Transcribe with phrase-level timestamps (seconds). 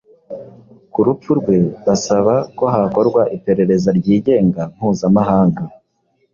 [0.91, 5.63] ku rupfu rwe, basaba ko hakorwa iperereza ryigenga mpuzamahanga.